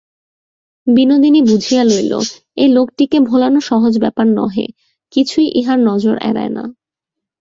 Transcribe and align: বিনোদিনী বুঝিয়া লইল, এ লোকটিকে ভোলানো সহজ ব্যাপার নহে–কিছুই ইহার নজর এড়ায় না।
বিনোদিনী 0.87 1.41
বুঝিয়া 1.41 1.83
লইল, 1.83 2.13
এ 2.55 2.65
লোকটিকে 2.67 3.17
ভোলানো 3.19 3.59
সহজ 3.61 3.93
ব্যাপার 3.99 4.25
নহে–কিছুই 4.29 5.47
ইহার 5.59 5.79
নজর 5.79 6.15
এড়ায় 6.21 6.49
না। 6.49 6.63